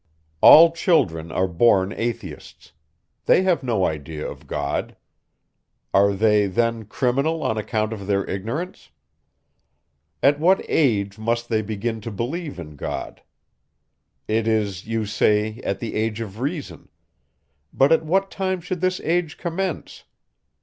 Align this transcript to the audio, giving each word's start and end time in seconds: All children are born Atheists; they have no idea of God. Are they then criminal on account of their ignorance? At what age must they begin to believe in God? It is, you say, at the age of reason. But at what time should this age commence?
All 0.41 0.71
children 0.71 1.31
are 1.31 1.47
born 1.47 1.93
Atheists; 1.95 2.73
they 3.25 3.43
have 3.43 3.61
no 3.61 3.85
idea 3.85 4.27
of 4.27 4.47
God. 4.47 4.95
Are 5.93 6.13
they 6.13 6.47
then 6.47 6.85
criminal 6.85 7.43
on 7.43 7.55
account 7.55 7.93
of 7.93 8.07
their 8.07 8.27
ignorance? 8.27 8.89
At 10.23 10.39
what 10.39 10.65
age 10.67 11.19
must 11.19 11.49
they 11.49 11.61
begin 11.61 12.01
to 12.01 12.09
believe 12.09 12.57
in 12.57 12.77
God? 12.77 13.21
It 14.27 14.47
is, 14.47 14.87
you 14.87 15.05
say, 15.05 15.59
at 15.63 15.79
the 15.79 15.93
age 15.93 16.19
of 16.19 16.39
reason. 16.39 16.89
But 17.71 17.91
at 17.91 18.03
what 18.03 18.31
time 18.31 18.59
should 18.59 18.81
this 18.81 18.99
age 19.01 19.37
commence? 19.37 20.05